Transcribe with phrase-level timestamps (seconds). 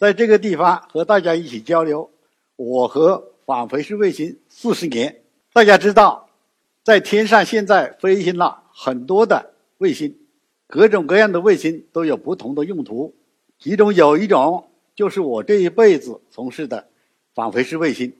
[0.00, 2.10] 在这个地方和大家一起交流，
[2.56, 5.20] 我和返回式卫星四十年。
[5.52, 6.26] 大家知道，
[6.82, 10.16] 在天上现在飞行了很多的卫星，
[10.66, 13.14] 各种各样的卫星都有不同的用途。
[13.58, 16.88] 其中有一种就是我这一辈子从事的
[17.34, 18.10] 返回式卫星。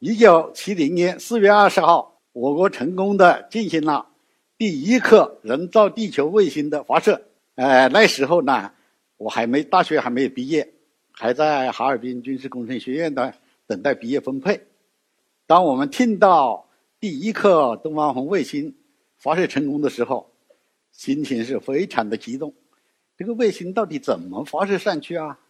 [0.00, 4.08] 一九七零年四月二十号，我国成功的进行了
[4.56, 7.22] 第一颗人造地球卫星的发射。
[7.54, 8.72] 呃，那时候呢，
[9.18, 10.72] 我还没大学还没有毕业。
[11.20, 13.34] 还在哈尔滨军事工程学院的
[13.66, 14.60] 等待毕业分配。
[15.48, 16.68] 当我们听到
[17.00, 18.76] 第一颗东方红卫星
[19.16, 20.30] 发射成功的时候，
[20.92, 22.54] 心情是非常的激动。
[23.16, 25.40] 这个卫星到底怎么发射上去啊？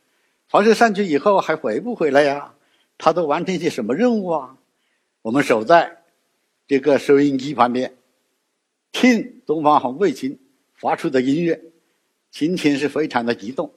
[0.49, 2.55] 发射上去以后还回不回来呀？
[2.97, 4.57] 它都完成些什么任务啊？
[5.21, 5.99] 我们守在
[6.67, 7.95] 这个收音机旁边，
[8.91, 10.39] 听东方红卫星
[10.73, 11.63] 发出的音乐，
[12.31, 13.71] 心情是非常的激动。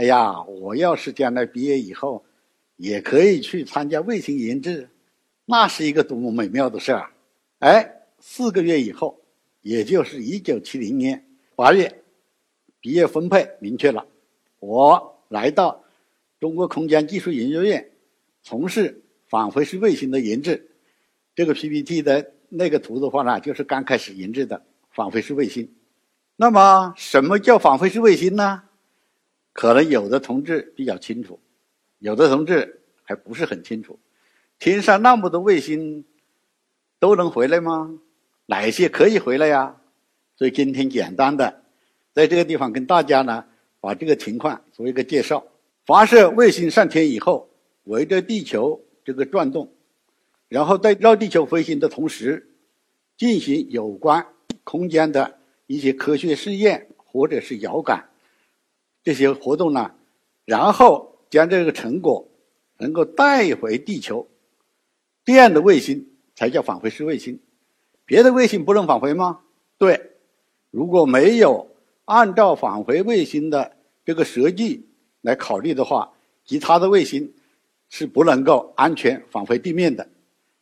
[0.00, 2.24] 哎呀，我要是将来毕业以后，
[2.76, 4.88] 也可以去参加卫星研制，
[5.44, 7.10] 那是一个多么美妙的事儿！
[7.58, 7.86] 哎，
[8.18, 9.20] 四个月以后，
[9.60, 11.22] 也就是一九七零年
[11.54, 12.02] 八月，
[12.80, 14.06] 毕业分配明确了，
[14.58, 15.84] 我来到
[16.40, 17.90] 中国空间技术研究院，
[18.42, 20.70] 从事返回式卫星的研制。
[21.34, 25.70] 这个 PPT 的那个图的话呢，就是刚开始研制的返回式卫星。
[26.36, 28.62] 那么，什么叫返回式卫星呢？
[29.60, 31.38] 可能有的同志比较清楚，
[31.98, 33.98] 有的同志还不是很清楚。
[34.58, 36.06] 天上那么多卫星，
[36.98, 37.98] 都能回来吗？
[38.46, 39.76] 哪些可以回来呀？
[40.34, 41.62] 所以今天简单的
[42.14, 43.44] 在这个地方跟大家呢，
[43.82, 45.46] 把这个情况做一个介绍。
[45.84, 47.50] 发射卫星上天以后，
[47.84, 49.70] 围着地球这个转动，
[50.48, 52.48] 然后在绕地球飞行的同时，
[53.18, 54.26] 进行有关
[54.64, 58.08] 空间的一些科学试验或者是遥感。
[59.02, 59.92] 这些活动呢，
[60.44, 62.28] 然后将这个成果
[62.78, 64.26] 能够带回地球，
[65.24, 67.40] 这样的卫星才叫返回式卫星。
[68.04, 69.40] 别的卫星不能返回吗？
[69.78, 70.12] 对，
[70.70, 71.70] 如果没有
[72.04, 74.88] 按照返回卫星的这个设计
[75.22, 76.12] 来考虑的话，
[76.44, 77.32] 其他的卫星
[77.88, 80.08] 是不能够安全返回地面的。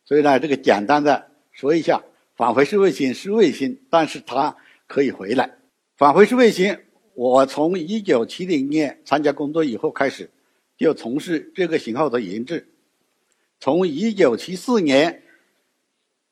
[0.05, 2.01] 所以呢，这个简单的说一下，
[2.35, 4.55] 返回式卫星是卫星，但是它
[4.87, 5.57] 可以回来。
[5.97, 6.77] 返回式卫星。
[7.19, 10.29] 我从一九七零年参加工作以后开始，
[10.77, 12.69] 就从事这个型号的研制。
[13.59, 15.21] 从一九七四年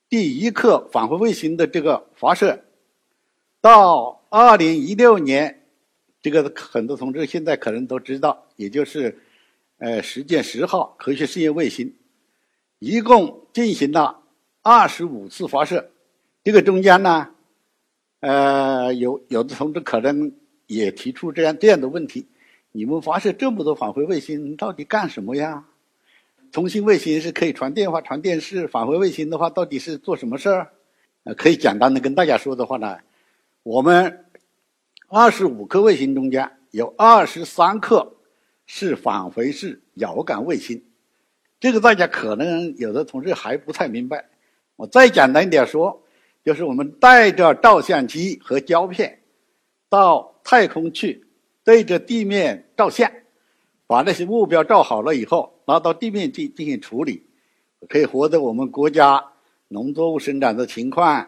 [0.08, 2.64] 第一颗返回卫星的这个发射，
[3.60, 5.62] 到二零一六年，
[6.22, 9.20] 这个很多同志现在可能都知道，也就是
[9.80, 11.94] 呃实践十号科学试验卫星，
[12.80, 14.24] 一共进行了
[14.62, 15.92] 二十五次发射。
[16.46, 17.32] 这个中间呢，
[18.22, 20.32] 呃，有有的同志可能。
[20.68, 22.28] 也提出这样这样的问题：
[22.72, 25.66] 你们发射这么多返回卫星，到底干什么呀？
[26.52, 30.72] 通信卫星是可以传电话、传电视，返回卫星的话，到底是做什么事儿？
[31.24, 32.98] 呃，可以简单的跟大家说的话呢，
[33.64, 34.26] 我们
[35.08, 38.16] 二十五颗卫星中间有二十三颗
[38.66, 40.84] 是返回式遥感卫星，
[41.60, 44.26] 这个大家可能有的同志还不太明白。
[44.76, 46.04] 我再简单一点说，
[46.46, 49.20] 就是我们带着照相机和胶片
[49.90, 50.34] 到。
[50.50, 51.26] 太空去
[51.66, 53.12] 对着地面照相，
[53.86, 57.26] 把那些目标照好了以后，拿到地面进进行处理，
[57.90, 59.22] 可以获得我们国家
[59.68, 61.28] 农作物生长的情况，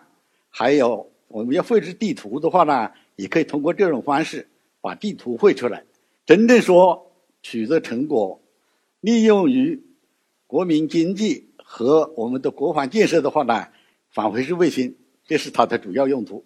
[0.49, 4.47] 还有我们要绘制地图的话呢，也可以通过这种方式
[4.79, 5.83] 把地图绘出来。
[6.25, 7.11] 真正说
[7.43, 8.41] 取得成果，
[9.01, 9.83] 利用于
[10.47, 13.67] 国民经济和我们的国防建设的话呢，
[14.11, 14.95] 返回式卫星
[15.27, 16.45] 这是它的主要用途。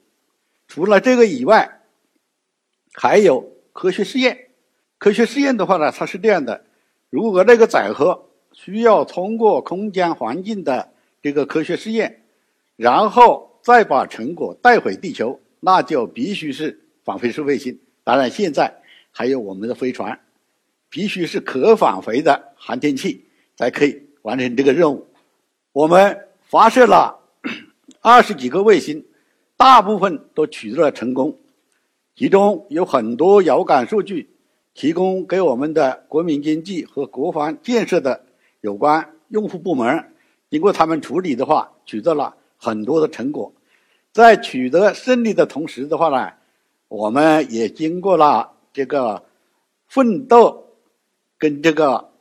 [0.68, 1.81] 除了这个以外，
[2.94, 4.50] 还有科学试验，
[4.98, 6.63] 科学试验的话呢，它是这样的：
[7.10, 10.90] 如果那个载荷需要通过空间环境的
[11.22, 12.24] 这个科学试验，
[12.75, 17.78] 然后再把成果带回地球，那就必须是返回式卫星。
[18.04, 18.81] 当然，现在
[19.12, 20.19] 还有我们的飞船，
[20.89, 23.25] 必须是可返回的航天器
[23.56, 25.07] 才可以完成这个任务。
[25.72, 27.19] 我们发射了
[28.01, 29.04] 二十几个卫星，
[29.57, 31.36] 大部分都取得了成功。
[32.15, 34.30] 其中有很多遥感数据
[34.75, 38.24] 提供给我们的国民经济和国防建设的
[38.62, 40.12] 有关用户部门，
[40.50, 43.51] 经过他们处理的话，取得了很多的成果。
[44.12, 46.33] 在取得胜利的同时的话呢，
[46.88, 49.24] 我们也经过了这个
[49.88, 50.68] 奋斗
[51.39, 52.12] 跟这个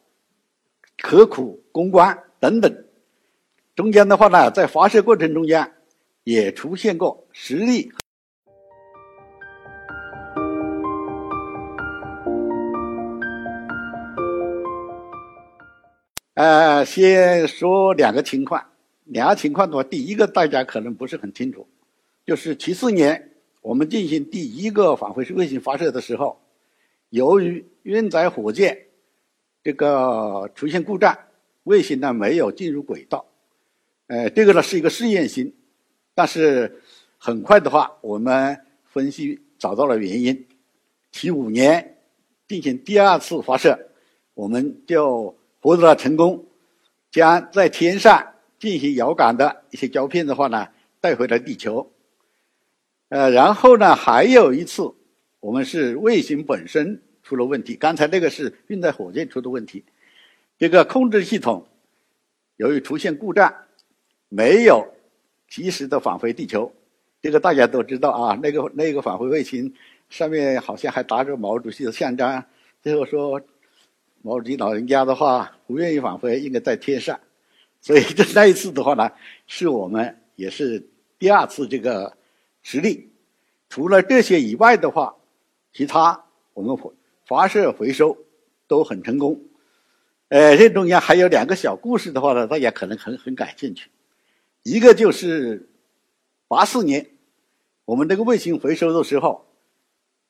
[0.99, 2.85] 刻苦攻关等等，
[3.77, 5.71] 中间的话呢，在发射过程中间
[6.25, 7.93] 也出现过实力。
[16.35, 18.65] 呃，先说两个情况。
[19.05, 21.67] 两个情况的话，第一个大家可能不是很清楚，
[22.25, 26.41] 就是七四年我们进行第一个返回式卫星发射的时候，
[27.11, 28.79] 由于运载火箭
[29.63, 31.19] 这个出现故障，
[31.65, 33.27] 卫星呢没有进入轨道。
[34.07, 35.53] 呃，这个呢是一个试验性，
[36.15, 36.81] 但是
[37.19, 40.47] 很快的话，我们分析找到了原因。
[41.11, 41.99] 七五年
[42.49, 43.79] 进行第二次发射，
[44.33, 45.37] 我们就。
[45.63, 46.45] 获得了成功，
[47.13, 50.67] 将在天上进行遥感的一些胶片的话呢，
[51.01, 51.89] 带回了地球。
[53.11, 54.93] 呃，然后呢，还有一次，
[55.39, 57.77] 我们是卫星本身出了问题。
[57.77, 59.85] 刚才那个是运载火箭出的问题，
[60.59, 61.65] 这个控制系统
[62.57, 63.55] 由于出现故障，
[64.29, 64.85] 没有
[65.49, 66.73] 及时的返回地球。
[67.21, 69.73] 这个大家都知道啊，那个那个返回卫星
[70.11, 72.45] 上面好像还打着毛主席的像章，
[72.83, 73.41] 最后说。
[74.25, 77.19] 毛主席老人家的话不愿意返回，应该在天上，
[77.81, 79.11] 所以这那一次的话呢，
[79.49, 80.89] 是我们也是
[81.19, 82.17] 第二次这个
[82.63, 83.11] 实力。
[83.69, 85.17] 除了这些以外的话，
[85.73, 86.25] 其他
[86.55, 86.79] 我们
[87.27, 88.17] 发射回收
[88.69, 89.41] 都很成功。
[90.29, 93.91] 呃，这中间还有两个小故事的话呢，大家可能很很感兴趣。
[94.63, 95.69] 一个就是
[96.47, 97.11] 八四年，
[97.85, 99.45] 我们这个卫星回收的时候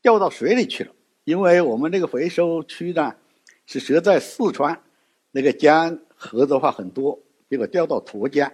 [0.01, 0.93] 掉到水里去了，
[1.25, 3.17] 因为我们这个回收区呢。
[3.67, 4.83] 是设在四川，
[5.31, 7.19] 那个江河的话很多，
[7.49, 8.53] 结果调到沱江。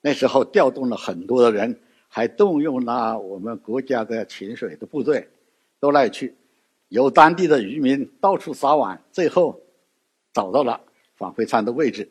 [0.00, 5.28] 那时候调动了很多的人，还动用了我们国家的潜水的部队，
[5.80, 6.34] 都来去，
[6.88, 9.60] 由当地的渔民到处撒网，最后
[10.32, 10.80] 找到了
[11.16, 12.08] 返回舱的位置，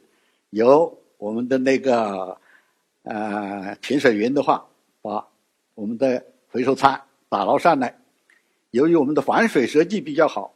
[0.49, 2.37] 由我们的那个
[3.03, 4.67] 呃潜水员的话，
[5.01, 5.25] 把
[5.73, 7.97] 我们的回收舱打捞上来。
[8.71, 10.53] 由于我们的防水设计比较好。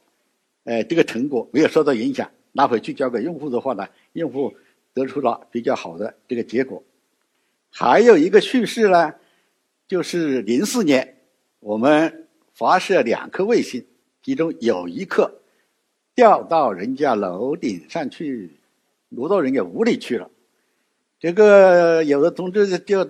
[0.69, 4.53] 哎，这个成果没有受到影响，拿回去交给用户的话呢，用户
[4.93, 6.83] 得出了比较好的这个结果。
[7.71, 9.15] 还有一个趣事呢，
[9.87, 11.15] 就是零四年
[11.59, 13.83] 我们发射两颗卫星，
[14.21, 15.31] 其中有一颗
[16.13, 18.51] 掉到人家楼顶上去，
[19.09, 20.29] 挪到人家屋里去了。
[21.19, 23.09] 这个有的同志就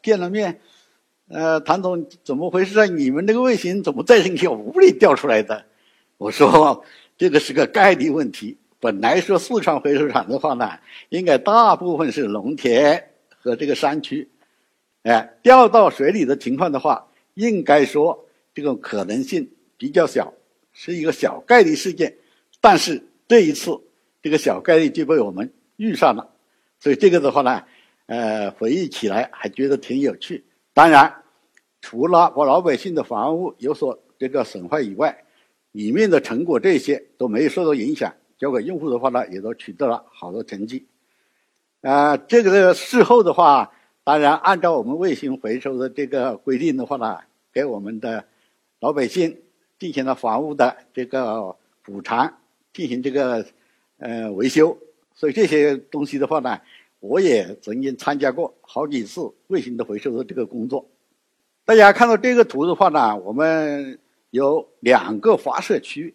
[0.00, 0.60] 见了面，
[1.26, 2.86] 呃，谭总怎么回事啊？
[2.86, 5.64] 你们那个卫星怎么在人家屋里掉出来的？
[6.16, 6.84] 我说
[7.16, 8.56] 这个是个概率问题。
[8.80, 10.78] 本来说四川回收厂的话呢，
[11.08, 14.28] 应该大部分是农田和这个山区，
[15.04, 20.34] 哎，掉到水里的情况的话，应该说这个可能性比较小，
[20.74, 22.14] 是一个小概率事件。
[22.60, 23.80] 但是这一次，
[24.22, 26.28] 这个小概率就被我们遇上了，
[26.78, 27.64] 所以这个的话呢，
[28.04, 30.44] 呃，回忆起来还觉得挺有趣。
[30.74, 31.22] 当然，
[31.80, 35.23] 除了把老百姓的房屋有所这个损坏以外，
[35.74, 40.86] 里面的成果这些都没有受到影响，交给用户的话呢，也都取得了好的成绩。
[41.80, 43.72] 啊，这个事后的话，
[44.04, 47.18] 当然按照我们卫星回收的这个规定的话呢，
[47.52, 48.24] 给我们的
[48.78, 49.36] 老百姓
[49.76, 52.32] 进行了房屋的这个补偿，
[52.72, 53.44] 进行这个
[53.98, 54.78] 呃维修。
[55.12, 56.60] 所以这些东西的话呢，
[57.00, 60.88] 我也曾经参加过好几次卫星的回收的这个工作。
[61.64, 63.98] 大家看到这个图的话呢，我们。
[64.34, 66.12] 有两个发射区，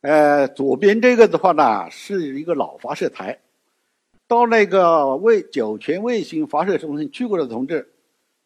[0.00, 3.40] 呃，左边这个的话呢是一个老发射台，
[4.26, 7.92] 到那个卫酒泉卫星发射中心去过的同志，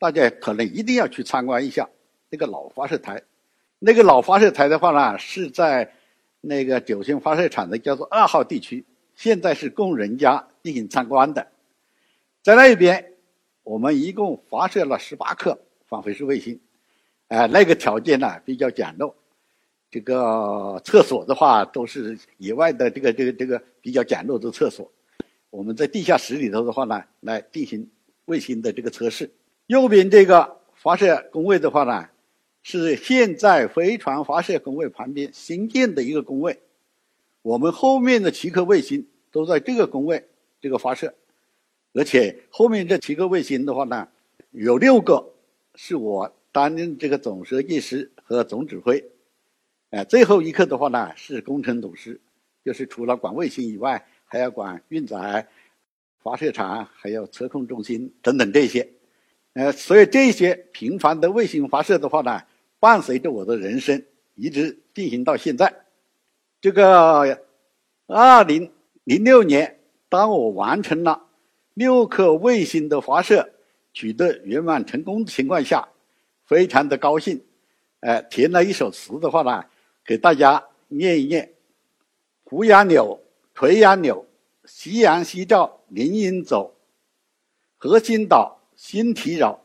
[0.01, 1.89] 大家可能一定要去参观一下
[2.31, 3.23] 那个老发射台。
[3.79, 5.93] 那个老发射台的话呢是在
[6.41, 11.47] 那个酒泉发射场的叫做二号地区，现在是供人家进行参观的。
[12.43, 13.13] 在那边，
[13.63, 16.59] 我们一共发射了十八颗返回式卫星。
[17.29, 19.13] 哎，那个条件呢比较简陋，
[19.91, 24.91] 这个厕所的话都是野外的这个这个这个比较简陋的厕所。
[25.49, 27.89] 我们在地下室里头的话呢，来进行
[28.27, 29.31] 卫星的这个测试。
[29.67, 32.09] 右边这个发射工位的话呢，
[32.63, 36.61] 是现在飞船发射工位旁边新建的一个工位。
[37.41, 40.29] 我们后面的七颗卫星都在这个工位
[40.61, 41.15] 这个发射，
[41.95, 44.09] 而且后面这七颗卫星的话呢，
[44.51, 45.33] 有六个
[45.75, 46.31] 是我。
[46.55, 49.05] 担任这个总设计师和总指挥，
[49.91, 52.21] 哎，最后一课的话呢是工程总师，
[52.65, 55.49] 就是除了管卫星以外，还要管运载、
[56.23, 58.89] 发射场，还有测控中心等等这些。
[59.55, 62.41] 呃，所以这些频繁的卫星发射的话呢，
[62.79, 64.01] 伴随着我的人生
[64.37, 65.75] 一直进行到现在。
[66.61, 67.37] 这个
[68.07, 68.71] 二零
[69.03, 71.27] 零六年，当我完成了
[71.75, 73.51] 六颗卫星的发射，
[73.93, 75.89] 取得圆满成功的情况下，
[76.47, 77.45] 非常的高兴，
[78.01, 79.65] 呃，填了一首词的话呢，
[80.05, 81.55] 给大家念一念：
[82.45, 83.21] 胡杨柳，
[83.55, 84.27] 垂杨柳，
[84.65, 86.75] 夕阳西照，林荫走，
[87.77, 88.61] 核心岛。
[88.77, 89.63] 心体扰，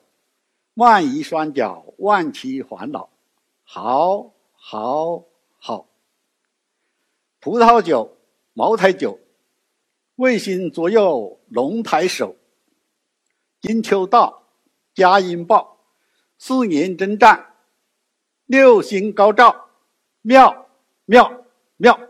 [0.75, 3.09] 万移双脚，万期烦恼，
[3.63, 5.23] 好，好，
[5.57, 5.87] 好。
[7.39, 8.15] 葡萄酒，
[8.53, 9.19] 茅台酒，
[10.17, 12.35] 卫星左右龙抬手。
[13.59, 14.43] 金秋到，
[14.93, 15.78] 佳音报，
[16.39, 17.53] 四年征战，
[18.45, 19.69] 六星高照，
[20.21, 20.69] 妙，
[21.05, 21.43] 妙，
[21.77, 22.08] 妙。